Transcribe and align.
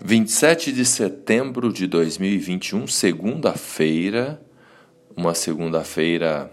27 0.00 0.72
de 0.72 0.84
setembro 0.84 1.72
de 1.72 1.86
2021, 1.88 2.86
segunda-feira, 2.86 4.40
uma 5.16 5.34
segunda-feira 5.34 6.52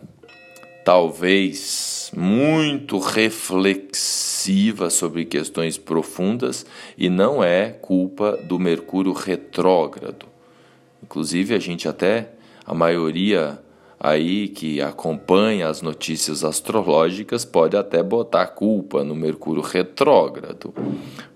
talvez 0.84 2.12
muito 2.16 2.98
reflexiva 2.98 4.90
sobre 4.90 5.26
questões 5.26 5.78
profundas 5.78 6.66
e 6.98 7.08
não 7.08 7.44
é 7.44 7.70
culpa 7.70 8.36
do 8.36 8.58
Mercúrio 8.58 9.14
retrógrado. 9.14 10.26
Inclusive, 11.04 11.54
a 11.54 11.60
gente 11.60 11.88
até, 11.88 12.32
a 12.66 12.74
maioria 12.74 13.60
aí 14.00 14.48
que 14.48 14.82
acompanha 14.82 15.70
as 15.70 15.84
notícias 15.84 16.44
astrológicas 16.44 17.46
pode 17.46 17.78
até 17.78 18.02
botar 18.02 18.48
culpa 18.48 19.04
no 19.04 19.16
Mercúrio 19.16 19.62
retrógrado, 19.62 20.74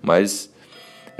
mas 0.02 0.50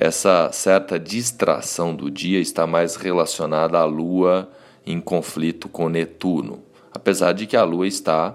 essa 0.01 0.51
certa 0.51 0.99
distração 0.99 1.95
do 1.95 2.11
dia 2.11 2.41
está 2.41 2.67
mais 2.67 2.97
relacionada 2.97 3.79
à 3.79 3.85
Lua 3.85 4.51
em 4.87 4.99
conflito 4.99 5.69
com 5.69 5.91
Netuno, 5.91 6.63
apesar 6.91 7.35
de 7.35 7.47
que 7.47 7.55
a 7.55 7.63
Lua 7.65 7.87
está 7.87 8.35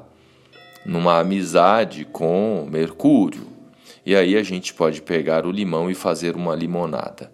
numa 0.86 1.18
amizade 1.18 2.05
com 2.05 2.68
Mercúrio. 2.70 3.48
E 4.05 4.16
aí 4.16 4.38
a 4.38 4.44
gente 4.44 4.76
pode 4.76 5.02
pegar 5.02 5.44
o 5.48 5.52
limão 5.52 5.90
e 5.90 5.96
fazer 5.96 6.36
uma 6.36 6.54
limonada. 6.54 7.32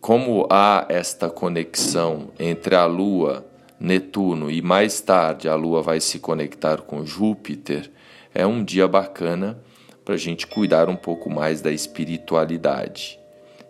Como 0.00 0.44
há 0.50 0.84
esta 0.88 1.30
conexão 1.30 2.30
entre 2.40 2.74
a 2.74 2.86
Lua, 2.86 3.46
Netuno 3.78 4.50
e 4.50 4.60
mais 4.60 5.00
tarde 5.00 5.48
a 5.48 5.54
Lua 5.54 5.80
vai 5.80 6.00
se 6.00 6.18
conectar 6.18 6.78
com 6.78 7.06
Júpiter, 7.06 7.88
é 8.34 8.44
um 8.44 8.64
dia 8.64 8.88
bacana 8.88 9.62
para 10.04 10.16
a 10.16 10.18
gente 10.18 10.44
cuidar 10.44 10.88
um 10.88 10.96
pouco 10.96 11.30
mais 11.30 11.60
da 11.60 11.70
espiritualidade 11.70 13.16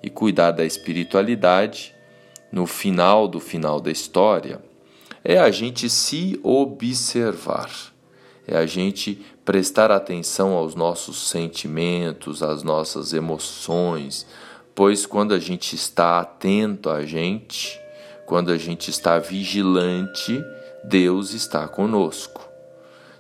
e 0.03 0.09
cuidar 0.09 0.53
da 0.53 0.65
espiritualidade 0.65 1.95
no 2.51 2.67
final 2.67 3.29
do 3.29 3.41
final 3.41 3.81
da 3.81 3.91
história 3.91 4.61
é 5.25 5.39
a 5.39 5.51
gente 5.51 5.91
se 5.91 6.39
observar, 6.43 7.71
é 8.47 8.57
a 8.57 8.65
gente 8.65 9.25
prestar 9.45 9.91
atenção 9.91 10.53
aos 10.53 10.75
nossos 10.75 11.29
sentimentos, 11.29 12.43
às 12.43 12.63
nossas 12.63 13.13
emoções, 13.13 14.27
pois 14.75 15.05
quando 15.05 15.35
a 15.35 15.39
gente 15.39 15.75
está 15.75 16.21
atento 16.21 16.89
a 16.89 17.05
gente, 17.05 17.79
quando 18.25 18.51
a 18.51 18.57
gente 18.57 18.91
está 18.91 19.19
vigilante, 19.19 20.43
Deus 20.85 21.35
está 21.35 21.67
conosco. 21.67 22.49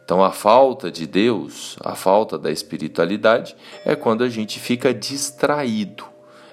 Então, 0.05 0.25
a 0.25 0.31
falta 0.31 0.91
de 0.91 1.07
Deus, 1.07 1.77
a 1.81 1.95
falta 1.95 2.39
da 2.39 2.51
espiritualidade, 2.51 3.55
é 3.85 3.95
quando 3.95 4.25
a 4.25 4.29
gente 4.31 4.59
fica 4.59 4.95
distraído 4.95 6.05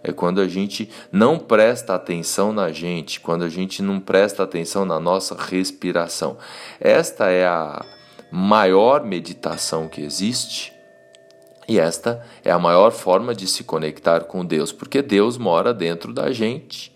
é 0.08 0.14
quando 0.14 0.40
a 0.40 0.48
gente 0.48 0.88
não 1.12 1.40
presta 1.40 1.96
atenção 1.96 2.54
na 2.54 2.72
gente, 2.72 3.20
quando 3.20 3.44
a 3.44 3.50
gente 3.50 3.82
não 3.82 4.00
presta 4.00 4.44
atenção 4.44 4.86
na 4.86 5.00
nossa 5.00 5.36
respiração. 5.36 6.38
Esta 6.80 7.32
é 7.32 7.48
a 7.48 7.84
maior 8.32 9.04
meditação 9.04 9.88
que 9.88 10.02
existe. 10.02 10.72
E 11.68 11.80
esta 11.80 12.24
é 12.44 12.52
a 12.52 12.60
maior 12.60 12.92
forma 12.92 13.34
de 13.34 13.48
se 13.48 13.64
conectar 13.64 14.26
com 14.26 14.46
Deus, 14.46 14.72
porque 14.72 15.02
Deus 15.02 15.40
mora 15.40 15.74
dentro 15.74 16.14
da 16.14 16.32
gente. 16.32 16.96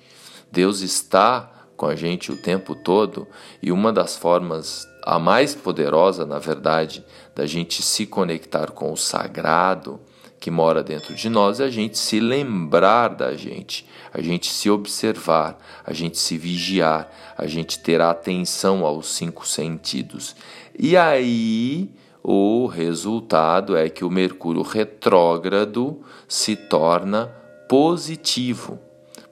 Deus 0.52 0.82
está 0.82 1.52
com 1.76 1.88
a 1.88 1.96
gente 1.96 2.32
o 2.32 2.38
tempo 2.38 2.76
todo, 2.76 3.28
e 3.60 3.72
uma 3.72 3.92
das 3.92 4.16
formas, 4.16 4.88
a 5.04 5.18
mais 5.18 5.56
poderosa, 5.56 6.28
na 6.28 6.38
verdade, 6.38 7.04
da 7.34 7.48
gente 7.48 7.82
se 7.82 8.06
conectar 8.06 8.70
com 8.70 8.92
o 8.92 8.98
sagrado, 8.98 10.00
que 10.40 10.50
mora 10.50 10.82
dentro 10.82 11.14
de 11.14 11.30
nós 11.30 11.60
é 11.60 11.66
a 11.66 11.70
gente 11.70 11.98
se 11.98 12.20
lembrar 12.20 13.10
da 13.10 13.36
gente, 13.36 13.86
a 14.14 14.22
gente 14.22 14.52
se 14.52 14.70
observar, 14.70 15.58
a 15.86 15.94
gente 15.94 16.18
se 16.18 16.38
vigiar, 16.38 17.10
a 17.38 17.46
gente 17.46 17.80
ter 17.80 18.02
atenção 18.02 18.86
aos 18.86 19.08
cinco 19.10 19.48
sentidos. 19.48 20.36
E 20.78 20.96
aí 20.96 21.90
o 22.24 22.68
resultado 22.68 23.76
é 23.76 23.90
que 23.90 24.06
o 24.06 24.10
Mercúrio 24.10 24.62
retrógrado 24.62 26.02
se 26.28 26.56
torna 26.56 27.28
positivo. 27.68 28.80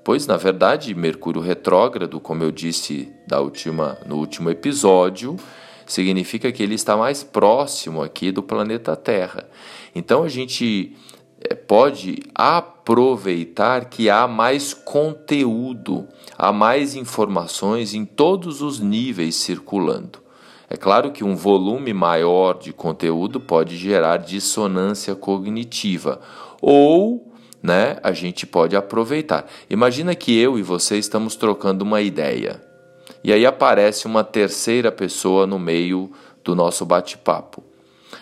Pois, 0.03 0.25
na 0.25 0.37
verdade, 0.37 0.95
Mercúrio 0.95 1.41
retrógrado, 1.41 2.19
como 2.19 2.43
eu 2.43 2.51
disse 2.51 3.11
da 3.27 3.41
última, 3.41 3.97
no 4.05 4.15
último 4.15 4.49
episódio, 4.49 5.35
significa 5.91 6.51
que 6.51 6.61
ele 6.61 6.75
está 6.75 6.95
mais 6.95 7.23
próximo 7.23 8.01
aqui 8.01 8.31
do 8.31 8.43
planeta 8.43 8.95
Terra. 8.95 9.49
Então 9.95 10.23
a 10.23 10.29
gente 10.29 10.95
eh, 11.41 11.55
pode 11.55 12.23
aproveitar 12.35 13.85
que 13.85 14.09
há 14.09 14.27
mais 14.27 14.73
conteúdo, 14.73 16.07
há 16.37 16.51
mais 16.51 16.95
informações 16.95 17.93
em 17.93 18.05
todos 18.05 18.61
os 18.61 18.79
níveis 18.79 19.35
circulando. 19.35 20.19
É 20.69 20.75
claro 20.75 21.11
que 21.11 21.23
um 21.23 21.35
volume 21.35 21.93
maior 21.93 22.59
de 22.59 22.73
conteúdo 22.73 23.39
pode 23.39 23.77
gerar 23.77 24.17
dissonância 24.17 25.15
cognitiva 25.15 26.19
ou 26.61 27.31
né, 27.63 27.97
a 28.03 28.11
gente 28.11 28.45
pode 28.45 28.75
aproveitar. 28.75 29.47
Imagina 29.69 30.13
que 30.13 30.37
eu 30.37 30.59
e 30.59 30.61
você 30.61 30.97
estamos 30.97 31.35
trocando 31.35 31.83
uma 31.83 32.01
ideia. 32.01 32.66
E 33.27 33.33
aí 33.33 33.45
aparece 33.45 34.05
uma 34.05 34.23
terceira 34.23 34.89
pessoa 34.89 35.45
no 35.45 35.59
meio 35.59 36.09
do 36.45 36.55
nosso 36.55 36.85
bate-papo. 36.85 37.61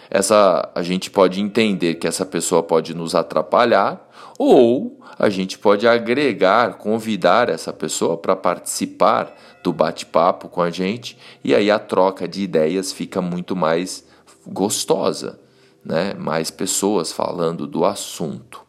Essa 0.10 0.72
a 0.74 0.82
gente 0.82 1.12
pode 1.12 1.40
entender 1.40 1.94
que 1.94 2.08
essa 2.08 2.26
pessoa 2.26 2.64
pode 2.64 2.96
nos 2.96 3.14
atrapalhar 3.14 4.04
ou 4.36 5.00
a 5.20 5.30
gente 5.30 5.60
pode 5.60 5.88
agregar, 5.88 6.80
convidar 6.80 7.50
essa 7.50 7.72
pessoa 7.72 8.18
para 8.18 8.36
participar 8.36 9.32
do 9.64 9.72
bate-papo 9.72 10.50
com 10.50 10.64
a 10.64 10.72
gente 10.72 11.16
e 11.44 11.54
aí 11.54 11.70
a 11.70 11.78
troca 11.78 12.28
de 12.28 12.42
ideias 12.42 12.92
fica 12.92 13.22
muito 13.22 13.56
mais 13.56 14.08
gostosa, 14.48 15.40
né? 15.86 16.16
Mais 16.16 16.50
pessoas 16.50 17.12
falando 17.12 17.68
do 17.68 17.86
assunto. 17.86 18.60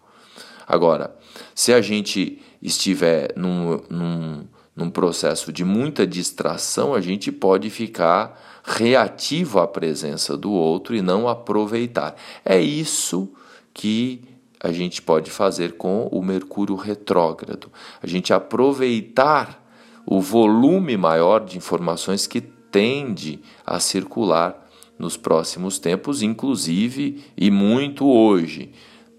Agora, 0.69 1.17
se 1.55 1.73
a 1.73 1.81
gente 1.81 2.43
estiver 2.61 3.33
num, 3.37 3.81
num 3.89 4.45
num 4.77 4.91
processo 4.91 5.51
de 5.51 5.65
muita 5.65 6.07
distração, 6.07 6.95
a 6.95 7.01
gente 7.01 7.33
pode 7.33 7.71
ficar 7.71 8.39
reativo 8.63 9.59
à 9.59 9.67
presença 9.67 10.37
do 10.37 10.53
outro 10.53 10.95
e 10.95 11.01
não 11.01 11.27
aproveitar. 11.27 12.15
É 12.45 12.61
isso 12.61 13.33
que 13.73 14.23
a 14.61 14.71
gente 14.73 15.01
pode 15.01 15.31
fazer 15.31 15.79
com 15.79 16.09
o 16.09 16.23
Mercúrio 16.23 16.77
retrógrado. 16.77 17.73
A 18.03 18.07
gente 18.07 18.35
aproveitar 18.35 19.65
o 20.05 20.21
volume 20.21 20.97
maior 20.97 21.45
de 21.45 21.57
informações 21.57 22.27
que 22.27 22.41
tende 22.43 23.41
a 23.65 23.81
circular 23.81 24.69
nos 24.99 25.17
próximos 25.17 25.79
tempos, 25.79 26.23
inclusive 26.23 27.25
e 27.37 27.51
muito 27.51 28.07
hoje. 28.07 28.73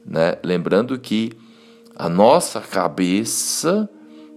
Né? 0.06 0.38
Lembrando 0.44 1.00
que 1.00 1.31
a 1.95 2.07
nossa 2.07 2.62
cabeça 2.62 3.89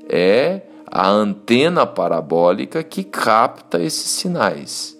é 0.09 0.63
a 0.91 1.09
antena 1.09 1.87
parabólica 1.87 2.83
que 2.83 3.05
capta 3.05 3.81
esses 3.81 4.11
sinais. 4.11 4.99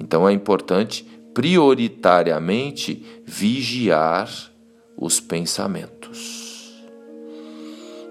Então 0.00 0.28
é 0.28 0.32
importante 0.32 1.06
prioritariamente 1.32 3.04
vigiar 3.24 4.28
os 4.96 5.20
pensamentos. 5.20 6.74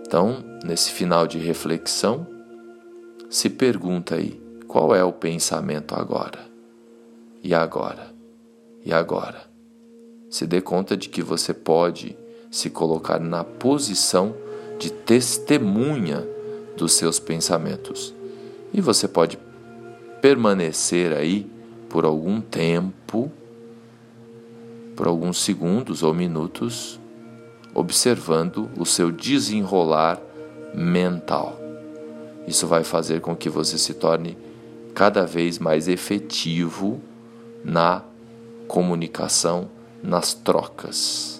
Então, 0.05 0.37
nesse 0.63 0.91
final 0.91 1.27
de 1.27 1.37
reflexão, 1.37 2.25
se 3.29 3.49
pergunta 3.49 4.15
aí: 4.15 4.41
qual 4.65 4.95
é 4.95 5.03
o 5.03 5.11
pensamento 5.11 5.93
agora? 5.95 6.39
E 7.43 7.53
agora? 7.53 8.15
E 8.85 8.93
agora? 8.93 9.45
Se 10.29 10.47
dê 10.47 10.61
conta 10.61 10.95
de 10.95 11.09
que 11.09 11.21
você 11.21 11.53
pode 11.53 12.17
se 12.49 12.69
colocar 12.69 13.19
na 13.19 13.43
posição 13.43 14.33
de 14.79 14.89
testemunha 14.89 16.25
dos 16.77 16.93
seus 16.93 17.19
pensamentos. 17.19 18.13
E 18.73 18.79
você 18.79 19.07
pode 19.07 19.37
permanecer 20.21 21.11
aí 21.11 21.49
por 21.89 22.05
algum 22.05 22.39
tempo, 22.39 23.31
por 24.95 25.07
alguns 25.07 25.43
segundos 25.43 26.03
ou 26.03 26.13
minutos, 26.13 26.99
observando 27.73 28.69
o 28.77 28.85
seu 28.85 29.11
desenrolar 29.11 30.19
mental. 30.73 31.59
Isso 32.47 32.65
vai 32.65 32.83
fazer 32.83 33.21
com 33.21 33.35
que 33.35 33.49
você 33.49 33.77
se 33.77 33.93
torne 33.93 34.37
cada 34.93 35.25
vez 35.25 35.59
mais 35.59 35.87
efetivo 35.87 36.99
na 37.63 38.03
comunicação, 38.67 39.69
nas 40.01 40.33
trocas. 40.33 41.36